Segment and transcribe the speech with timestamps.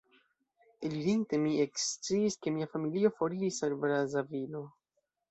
[0.87, 4.63] Elirinte, mi eksciis, ke mia familio foriris al Brazavilo.